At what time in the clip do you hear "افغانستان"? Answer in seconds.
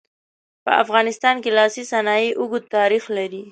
0.83-1.35